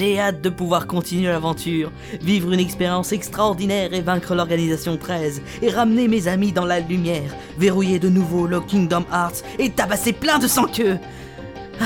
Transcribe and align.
J'ai 0.00 0.18
hâte 0.18 0.40
de 0.40 0.48
pouvoir 0.48 0.86
continuer 0.86 1.28
l'aventure, 1.28 1.92
vivre 2.22 2.52
une 2.52 2.58
expérience 2.58 3.12
extraordinaire 3.12 3.92
et 3.92 4.00
vaincre 4.00 4.34
l'organisation 4.34 4.96
13, 4.96 5.42
et 5.60 5.68
ramener 5.68 6.08
mes 6.08 6.26
amis 6.26 6.52
dans 6.52 6.64
la 6.64 6.80
lumière, 6.80 7.34
verrouiller 7.58 7.98
de 7.98 8.08
nouveau 8.08 8.46
le 8.46 8.62
Kingdom 8.62 9.04
Hearts 9.12 9.42
et 9.58 9.68
tabasser 9.68 10.14
plein 10.14 10.38
de 10.38 10.48
sang-queue. 10.48 10.96
Ah, 11.82 11.84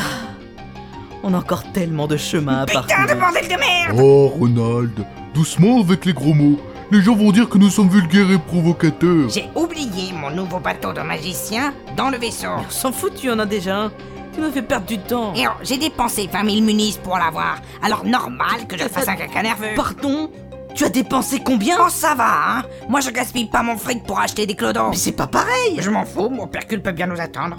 on 1.24 1.34
a 1.34 1.38
encore 1.38 1.64
tellement 1.72 2.06
de 2.06 2.16
chemin 2.16 2.60
à 2.60 2.66
Putain 2.66 2.82
parcourir. 2.82 3.16
de 3.16 3.20
bordel 3.20 3.48
de 3.48 3.58
merde 3.58 4.00
Oh, 4.00 4.28
Ronald, 4.28 4.92
doucement 5.34 5.80
avec 5.80 6.04
les 6.04 6.12
gros 6.12 6.34
mots. 6.34 6.60
Les 6.92 7.02
gens 7.02 7.16
vont 7.16 7.32
dire 7.32 7.48
que 7.48 7.58
nous 7.58 7.68
sommes 7.70 7.88
vulgaires 7.88 8.30
et 8.30 8.38
provocateurs. 8.38 9.28
J'ai 9.28 9.48
oublié 9.56 10.12
mon 10.12 10.30
nouveau 10.30 10.60
bateau 10.60 10.92
de 10.92 11.00
magicien 11.00 11.74
dans 11.96 12.10
le 12.10 12.18
vaisseau. 12.18 12.46
On 12.64 12.70
s'en 12.70 12.92
fout, 12.92 13.12
tu 13.16 13.28
en 13.32 13.40
as 13.40 13.46
déjà 13.46 13.76
un. 13.76 13.92
Tu 14.34 14.40
me 14.40 14.50
fais 14.50 14.62
perdre 14.62 14.86
du 14.86 14.98
temps. 14.98 15.32
Et 15.34 15.46
oh, 15.46 15.52
j'ai 15.62 15.76
dépensé 15.78 16.28
20 16.32 16.44
000 16.50 16.64
munis 16.64 16.98
pour 17.02 17.16
l'avoir. 17.18 17.58
Alors 17.82 18.04
normal 18.04 18.66
que 18.68 18.76
je 18.76 18.84
fasse 18.88 19.08
un 19.08 19.14
caca 19.16 19.42
nerveux. 19.42 19.74
Pardon? 19.76 20.30
Tu 20.74 20.84
as 20.84 20.88
dépensé 20.88 21.40
combien? 21.44 21.76
Oh 21.80 21.88
ça 21.88 22.14
va, 22.16 22.58
hein 22.58 22.62
Moi 22.88 22.98
je 23.00 23.10
gaspille 23.10 23.44
pas 23.46 23.62
mon 23.62 23.76
fric 23.76 24.02
pour 24.04 24.18
acheter 24.18 24.44
des 24.44 24.56
clodos. 24.56 24.90
Mais 24.90 24.96
c'est 24.96 25.12
pas 25.12 25.28
pareil 25.28 25.76
Je 25.78 25.88
m'en 25.88 26.04
fous, 26.04 26.30
mon 26.30 26.48
percule 26.48 26.82
peut 26.82 26.90
bien 26.90 27.06
nous 27.06 27.20
attendre. 27.20 27.56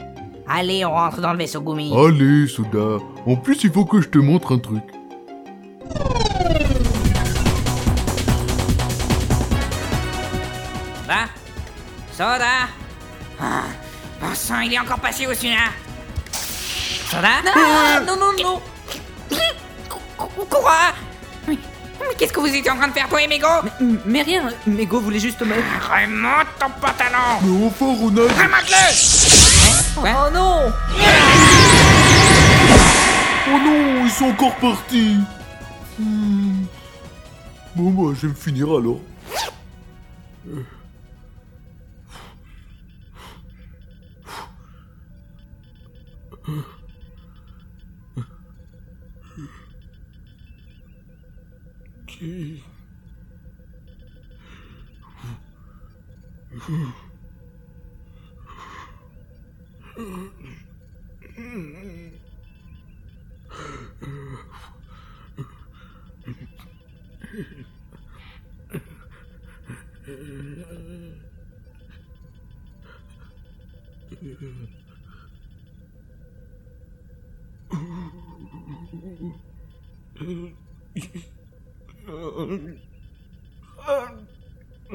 Allez, 0.49 0.83
on 0.85 0.91
rentre 0.91 1.21
dans 1.21 1.31
le 1.31 1.37
vaisseau 1.37 1.61
Gumi. 1.61 1.93
Allez, 1.95 2.47
Soda. 2.47 3.01
En 3.25 3.35
plus, 3.37 3.63
il 3.63 3.71
faut 3.71 3.85
que 3.85 4.01
je 4.01 4.09
te 4.09 4.17
montre 4.17 4.53
un 4.53 4.59
truc. 4.59 4.83
Va 11.07 11.25
Soda 12.11 12.67
Ah, 13.39 13.63
bon 14.21 14.33
sang, 14.33 14.59
il 14.61 14.73
est 14.73 14.79
encore 14.79 14.99
passé 14.99 15.25
au-dessus 15.27 15.47
là. 15.47 15.84
Soda 17.09 17.29
Ah, 17.55 17.99
Non, 18.05 18.15
non, 18.17 18.31
non. 18.41 18.61
Quoi 20.49 20.71
Mais, 21.47 21.57
qu'est-ce 22.17 22.33
que 22.33 22.39
vous 22.39 22.47
étiez 22.47 22.69
en 22.71 22.77
train 22.77 22.87
de 22.87 22.93
faire, 22.93 23.07
toi 23.09 23.21
et 23.21 23.27
Mego 23.27 23.47
Mais 24.05 24.21
rien, 24.21 24.43
Mego 24.65 24.99
voulait 24.99 25.19
juste 25.19 25.41
me... 25.41 25.53
Remonte 25.55 26.47
ton 26.59 26.69
pantalon. 26.81 27.39
Mais 27.43 27.65
enfin, 27.67 27.85
Ronald. 27.99 28.31
Remonte-le. 28.31 28.85
Oh 29.97 30.29
non. 30.33 30.71
Oh 33.47 33.57
non, 33.63 34.05
ils 34.05 34.11
sont 34.11 34.25
encore 34.25 34.55
partis. 34.55 35.17
Hmm. 35.99 36.65
Bon, 37.75 37.91
bah, 37.91 38.13
je 38.19 38.27
vais 38.27 38.33
me 38.33 38.37
finir 38.37 38.67
alors. 38.67 38.99
Okay. 49.37 49.43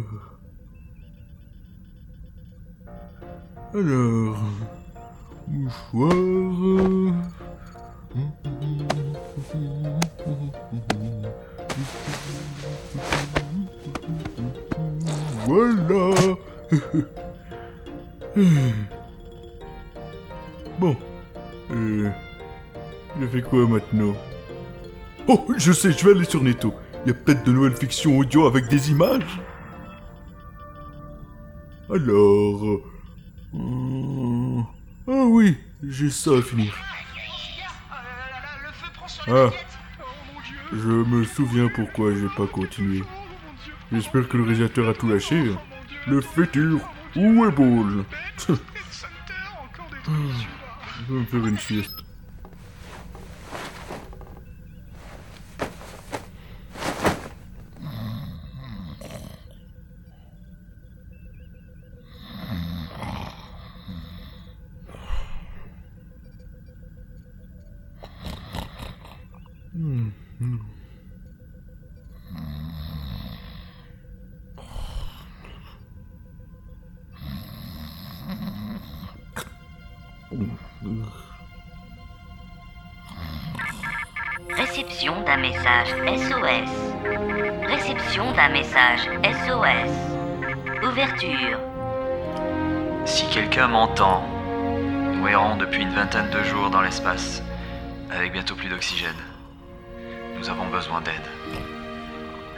Oh. 0.00 0.37
Alors, 3.74 4.38
mouchoir. 5.46 6.14
Voilà. 15.44 16.14
Bon, 20.78 20.96
euh, 21.70 22.10
je 23.20 23.26
fais 23.26 23.42
quoi 23.42 23.66
maintenant? 23.66 24.14
Oh, 25.26 25.44
je 25.58 25.72
sais, 25.72 25.92
je 25.92 26.06
vais 26.06 26.12
aller 26.12 26.24
sur 26.24 26.42
Netto. 26.42 26.72
Il 27.04 27.08
y 27.08 27.10
a 27.10 27.14
peut-être 27.14 27.44
de 27.44 27.52
nouvelles 27.52 27.76
fictions 27.76 28.16
audio 28.16 28.46
avec 28.46 28.68
des 28.68 28.90
images. 28.90 29.40
Alors... 31.90 32.80
euh, 33.54 34.60
Ah 35.06 35.24
oui, 35.26 35.56
j'ai 35.82 36.10
ça 36.10 36.30
à 36.38 36.42
finir. 36.42 36.74
Ah, 39.26 39.50
je 40.72 40.88
me 40.88 41.24
souviens 41.24 41.68
pourquoi 41.68 42.14
j'ai 42.14 42.28
pas 42.36 42.46
continué. 42.46 43.02
J'espère 43.92 44.28
que 44.28 44.36
le 44.36 44.44
réalisateur 44.44 44.88
a 44.88 44.94
tout 44.94 45.08
lâché. 45.08 45.52
Le 46.06 46.20
futur, 46.20 46.80
où 47.16 47.44
est 47.44 47.50
Ball? 47.50 48.04
Je 50.08 51.12
vais 51.14 51.20
me 51.20 51.24
faire 51.26 51.46
une 51.46 51.58
sieste. 51.58 51.97
Réception 84.56 85.22
d'un 85.22 85.36
message 85.38 85.88
SOS. 85.88 86.70
Réception 87.66 88.32
d'un 88.32 88.48
message 88.50 89.08
SOS. 89.24 90.86
Ouverture. 90.86 91.58
Si 93.04 93.26
quelqu'un 93.30 93.68
m'entend, 93.68 94.22
nous 95.12 95.26
errons 95.26 95.56
depuis 95.56 95.82
une 95.82 95.92
vingtaine 95.92 96.30
de 96.30 96.42
jours 96.44 96.70
dans 96.70 96.82
l'espace, 96.82 97.42
avec 98.10 98.32
bientôt 98.32 98.54
plus 98.54 98.68
d'oxygène. 98.68 99.10
Nous 100.36 100.48
avons 100.48 100.68
besoin 100.68 101.00
d'aide. 101.00 101.14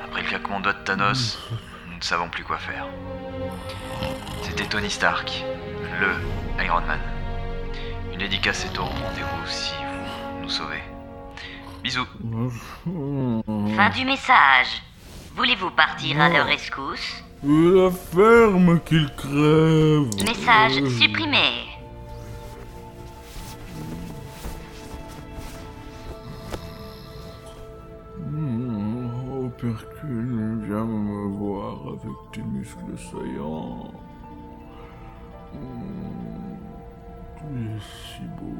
Après 0.04 0.20
le 0.20 0.28
claquement 0.28 0.60
de 0.60 0.72
Thanos, 0.84 1.38
nous 1.88 1.96
ne 1.96 2.02
savons 2.02 2.28
plus 2.28 2.44
quoi 2.44 2.58
faire. 2.58 2.86
C'était 4.42 4.66
Tony 4.66 4.90
Stark, 4.90 5.44
le 6.00 6.62
Iron 6.62 6.82
Man. 6.82 7.00
Une 8.20 8.28
dédicace 8.28 8.67
est 8.67 8.78
au 8.78 8.84
rendez-vous 8.84 9.46
si 9.46 9.72
vous 9.72 10.43
nous 10.43 10.50
sauvez. 10.50 10.82
Bisous. 11.82 12.05
Fin 13.75 13.88
du 13.96 14.05
message. 14.05 14.82
Voulez-vous 15.34 15.70
partir 15.70 16.20
à 16.20 16.28
leur 16.28 16.44
rescousse 16.44 17.25
La 17.43 17.90
ferme 17.90 18.78
qu'il 18.81 19.08
crève. 19.17 20.11
Message 20.22 20.87
supprimé. 20.99 21.64
Hmm, 28.19 29.46
Opercule, 29.46 30.58
viens 30.66 30.84
me 30.84 31.37
voir 31.38 31.78
avec 31.88 32.16
tes 32.32 32.43
muscles 32.43 32.99
saillants. 32.99 33.90
Si 37.80 38.22
beau. 38.38 38.54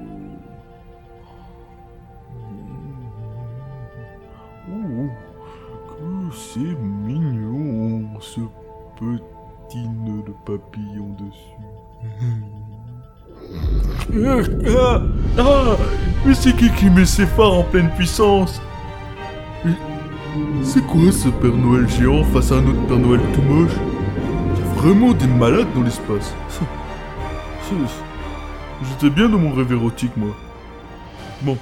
Oh, 4.73 5.09
que 5.89 6.37
c'est 6.37 6.77
mignon, 6.81 8.21
ce 8.21 8.41
petit 8.97 9.89
nœud 9.89 10.23
de 10.27 10.35
papillon 10.45 11.11
dessus. 11.19 11.59
Ah, 15.39 15.77
mais 16.25 16.35
c'est 16.35 16.55
qui 16.55 16.71
qui 16.73 16.91
met 16.91 17.05
ses 17.05 17.27
phares 17.27 17.55
en 17.55 17.63
pleine 17.65 17.91
puissance? 17.91 18.61
C'est 20.63 20.87
quoi 20.87 21.11
ce 21.11 21.29
Père 21.29 21.57
Noël 21.57 21.89
géant 21.89 22.23
face 22.25 22.53
à 22.53 22.57
un 22.57 22.67
autre 22.67 22.87
Père 22.87 22.99
Noël 22.99 23.21
tout 23.35 23.43
moche? 23.43 23.77
Il 24.55 24.61
y 24.61 24.63
a 24.63 24.67
vraiment 24.75 25.13
des 25.13 25.27
malades 25.27 25.73
dans 25.75 25.83
l'espace. 25.83 26.35
J'étais 28.83 29.11
bien 29.11 29.29
dans 29.29 29.39
mon 29.39 29.53
rêve 29.53 29.73
érotique, 29.73 30.17
moi. 30.17 30.35
Bon. 31.43 31.57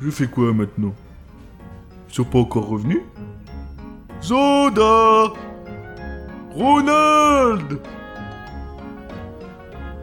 Je 0.00 0.10
fais 0.10 0.26
quoi 0.26 0.52
maintenant? 0.52 0.94
Ils 2.08 2.14
sont 2.14 2.24
pas 2.24 2.38
encore 2.38 2.68
revenus? 2.68 3.02
Zoda 4.22 5.32
Ronald 6.54 7.80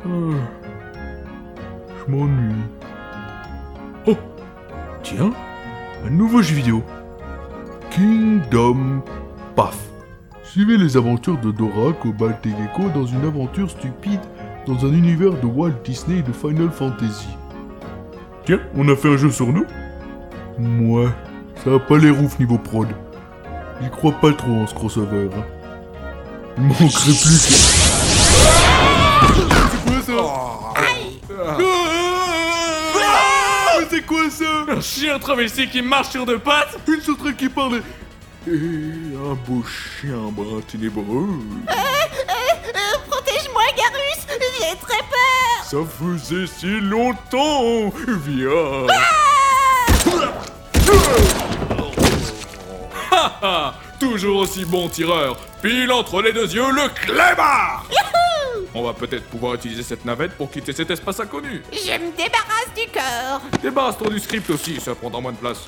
Ah. 0.06 0.08
Je 2.00 2.12
m'ennuie. 2.12 2.64
Oh 4.06 4.16
Tiens, 5.04 5.32
un 6.06 6.10
nouveau 6.10 6.42
jeu 6.42 6.56
vidéo. 6.56 6.84
Kingdom 7.92 9.02
Path. 9.56 9.78
Suivez 10.44 10.78
les 10.78 10.96
aventures 10.96 11.38
de 11.40 11.52
Dora, 11.52 11.92
Cobalt 11.94 12.46
et 12.46 12.50
Gecko 12.50 12.90
dans 12.94 13.06
une 13.06 13.26
aventure 13.26 13.70
stupide 13.70 14.22
dans 14.68 14.86
un 14.86 14.94
univers 14.94 15.32
de 15.32 15.46
Walt 15.46 15.74
Disney 15.84 16.20
et 16.20 16.22
de 16.22 16.32
Final 16.34 16.70
Fantasy. 16.72 17.30
Tiens, 18.46 18.60
on 18.76 18.88
a 18.90 18.96
fait 18.96 19.10
un 19.10 19.18
jeu 19.18 19.32
sur 19.32 19.48
nous? 19.48 19.66
Mouais, 20.60 21.08
ça 21.64 21.74
a 21.74 21.80
pas 21.80 21.98
l'air 21.98 22.22
ouf 22.22 22.38
niveau 22.40 22.58
prod. 22.58 22.88
J'y 23.82 23.90
crois 23.90 24.12
pas 24.14 24.34
trop 24.34 24.52
en 24.52 24.68
ce 24.68 24.74
crossover. 24.74 25.30
hein. 25.36 25.44
Il 26.58 26.64
manquerait 26.64 26.88
plus 26.90 27.48
que... 27.48 27.54
C'est 29.72 29.84
quoi 29.86 30.02
ça? 30.02 30.14
Ah, 30.76 31.58
Mais 33.80 33.86
c'est 33.90 34.06
quoi 34.06 34.30
ça? 34.30 34.66
Un 34.70 34.82
chien 34.82 35.20
travesti 35.20 35.68
qui 35.68 35.82
marche 35.82 36.10
sur 36.10 36.26
deux 36.26 36.40
pattes? 36.40 36.78
Une 36.88 37.02
sauterelle 37.02 37.36
qui 37.36 37.50
parle 37.50 37.82
et 38.50 38.52
un 38.52 39.36
beau 39.46 39.62
chien 39.64 40.32
brun 40.32 40.62
ténébreux. 40.72 41.28
Protège-moi, 43.10 43.62
Garus 43.78 44.07
J'ai 44.60 44.76
très 44.78 44.98
peur. 45.00 45.64
Ça 45.64 45.78
faisait 46.00 46.48
si 46.48 46.80
longtemps. 46.80 47.92
Viens. 48.26 48.88
Ah. 53.42 53.74
Toujours 54.00 54.38
aussi 54.42 54.64
bon 54.66 54.88
tireur. 54.90 55.38
Pile 55.62 55.92
entre 55.92 56.22
les 56.22 56.32
deux 56.32 56.54
yeux, 56.54 56.72
le 56.72 56.88
clébard. 56.90 57.86
On 58.74 58.84
va 58.84 58.94
peut-être 58.94 59.26
pouvoir 59.26 59.56
utiliser 59.56 59.82
cette 59.82 60.06
navette 60.06 60.34
pour 60.34 60.52
quitter 60.52 60.72
cet 60.72 60.92
espace 60.92 61.20
inconnu. 61.20 61.64
Je 61.72 61.94
me 61.94 62.12
débarrasse 62.12 62.72
du 62.76 62.86
corps. 62.92 63.42
Débarrasse-toi 63.62 64.10
du 64.10 64.20
script 64.20 64.50
aussi, 64.52 64.80
ça 64.80 64.94
prendra 64.94 65.20
moins 65.20 65.32
de 65.32 65.38
place. 65.38 65.66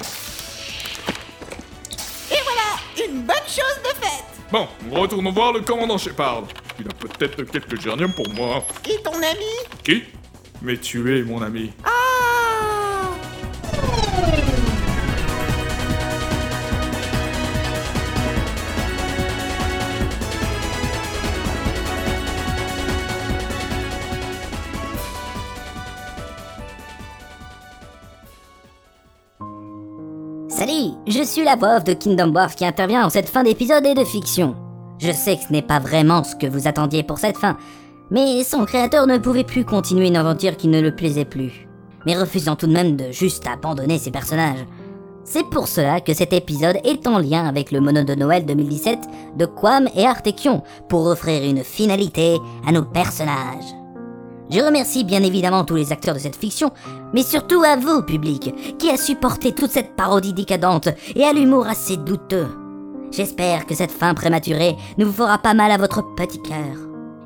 Et 2.31 2.37
voilà 2.43 3.07
Une 3.07 3.23
bonne 3.23 3.35
chose 3.47 3.79
de 3.83 3.89
faite. 3.99 4.25
Bon, 4.51 4.67
retournons 4.91 5.31
voir 5.31 5.53
le 5.53 5.61
commandant 5.61 5.97
Shepard. 5.97 6.43
Il 6.79 6.87
a 6.87 6.93
peut-être 6.93 7.43
quelques 7.43 7.81
gerniums 7.81 8.13
pour 8.13 8.29
moi. 8.33 8.65
Et 8.89 9.01
ton 9.03 9.11
ami? 9.11 9.51
Qui? 9.83 10.03
Mais 10.61 10.77
tu 10.77 11.17
es 11.17 11.23
mon 11.23 11.41
ami. 11.41 11.71
Ah 11.83 11.89
Salut, 30.49 30.93
je 31.07 31.23
suis 31.23 31.43
la 31.43 31.55
voix 31.55 31.77
off 31.77 31.83
de 31.83 31.93
Kingdom 31.93 32.33
Wars 32.33 32.53
qui 32.55 32.65
intervient 32.65 33.05
en 33.05 33.09
cette 33.09 33.29
fin 33.29 33.43
d'épisode 33.43 33.85
et 33.85 33.95
de 33.95 34.03
fiction. 34.03 34.55
Je 34.99 35.13
sais 35.13 35.37
que 35.37 35.43
ce 35.43 35.53
n'est 35.53 35.61
pas 35.61 35.79
vraiment 35.79 36.23
ce 36.23 36.35
que 36.35 36.45
vous 36.45 36.67
attendiez 36.67 37.03
pour 37.03 37.19
cette 37.19 37.37
fin, 37.37 37.57
mais 38.11 38.43
son 38.43 38.65
créateur 38.65 39.07
ne 39.07 39.17
pouvait 39.17 39.45
plus 39.45 39.63
continuer 39.63 40.07
une 40.07 40.17
aventure 40.17 40.57
qui 40.57 40.67
ne 40.67 40.81
le 40.81 40.93
plaisait 40.93 41.25
plus, 41.25 41.67
mais 42.05 42.17
refusant 42.17 42.57
tout 42.57 42.67
de 42.67 42.73
même 42.73 42.97
de 42.97 43.11
juste 43.11 43.47
abandonner 43.47 43.97
ses 43.97 44.11
personnages. 44.11 44.65
C'est 45.23 45.45
pour 45.49 45.69
cela 45.69 46.01
que 46.01 46.13
cet 46.13 46.33
épisode 46.33 46.79
est 46.83 47.07
en 47.07 47.19
lien 47.19 47.45
avec 47.45 47.71
le 47.71 47.79
mono 47.79 48.03
de 48.03 48.15
Noël 48.15 48.45
2017 48.45 48.99
de 49.37 49.45
Quam 49.45 49.87
et 49.95 50.05
Artekion 50.05 50.63
pour 50.89 51.05
offrir 51.05 51.47
une 51.49 51.63
finalité 51.63 52.37
à 52.67 52.71
nos 52.73 52.83
personnages. 52.83 53.75
Je 54.49 54.59
remercie 54.59 55.03
bien 55.03 55.21
évidemment 55.23 55.63
tous 55.63 55.75
les 55.75 55.93
acteurs 55.93 56.15
de 56.15 56.19
cette 56.19 56.35
fiction, 56.35 56.71
mais 57.13 57.21
surtout 57.23 57.61
à 57.61 57.75
vous, 57.75 58.01
public, 58.01 58.77
qui 58.79 58.89
a 58.89 58.97
supporté 58.97 59.53
toute 59.53 59.71
cette 59.71 59.95
parodie 59.95 60.33
décadente 60.33 60.89
et 61.15 61.23
à 61.23 61.31
l'humour 61.31 61.67
assez 61.67 61.95
douteux. 61.95 62.47
J'espère 63.19 63.65
que 63.65 63.75
cette 63.75 63.91
fin 63.91 64.13
prématurée 64.13 64.77
ne 64.97 65.03
vous 65.03 65.11
fera 65.11 65.37
pas 65.39 65.53
mal 65.53 65.71
à 65.71 65.77
votre 65.77 66.15
petit 66.15 66.41
cœur. 66.41 66.77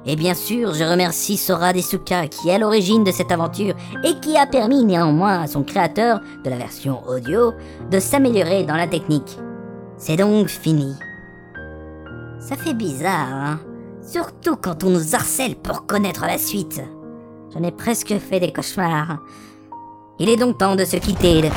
Et 0.08 0.16
bien 0.16 0.34
sûr, 0.34 0.74
je 0.74 0.84
remercie 0.84 1.38
Sora 1.38 1.72
Desuka 1.72 2.28
qui 2.30 2.50
est 2.50 2.56
à 2.56 2.58
l'origine 2.58 3.04
de 3.04 3.12
cette 3.12 3.32
aventure 3.32 3.76
et 4.04 4.20
qui 4.20 4.36
a 4.36 4.48
permis 4.48 4.86
néanmoins 4.86 5.44
à 5.44 5.46
son 5.46 5.62
créateur 5.62 6.20
de 6.44 6.50
la 6.50 6.56
version 6.56 7.08
audio 7.08 7.54
de 7.92 8.00
s'améliorer 8.00 8.64
dans 8.64 8.76
la 8.76 8.88
technique. 8.88 9.38
C'est 9.98 10.18
donc 10.18 10.48
fini. 10.48 10.96
Ça 12.40 12.56
fait 12.56 12.74
bizarre, 12.74 13.32
hein 13.32 13.60
Surtout 14.02 14.56
quand 14.56 14.84
on 14.84 14.90
nous 14.90 15.14
harcèle 15.14 15.56
pour 15.58 15.86
connaître 15.86 16.26
la 16.26 16.40
suite. 16.40 16.82
J'en 17.54 17.62
ai 17.62 17.72
presque 17.72 18.18
fait 18.18 18.40
des 18.40 18.52
cauchemars. 18.52 19.20
Il 20.18 20.28
est 20.28 20.38
donc 20.38 20.58
temps 20.58 20.76
de 20.76 20.86
se 20.86 20.98
quitter. 20.98 21.52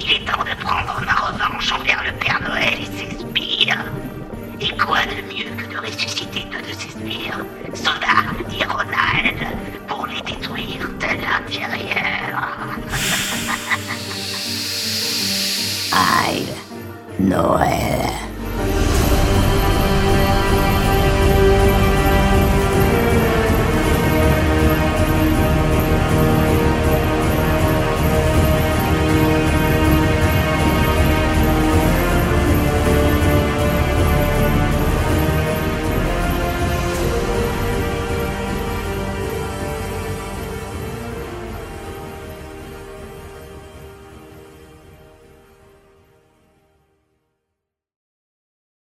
Il 0.00 0.12
est 0.12 0.24
temps 0.24 0.42
de 0.42 0.54
prendre 0.62 1.00
ma 1.04 1.14
revanche 1.14 1.72
envers 1.72 2.02
le 2.04 2.12
Père 2.18 2.40
Noël 2.42 2.74
et 2.80 2.86
ses 2.86 3.18
sbires. 3.18 3.84
Et 4.60 4.76
quoi 4.76 5.00
de 5.06 5.22
mieux 5.32 5.50
que 5.56 5.66
de 5.72 5.78
ressusciter 5.78 6.44
deux 6.50 6.60
de 6.62 6.72
ses 6.72 6.90
sbires, 6.90 7.44
Soda 7.74 8.24
et 8.50 8.64
Ronald, 8.64 9.46
pour 9.88 10.06
les 10.06 10.20
détruire 10.22 10.88
de 11.00 11.06
l'intérieur? 11.20 12.48
Aïe, 16.26 16.46
Noël. 17.18 18.31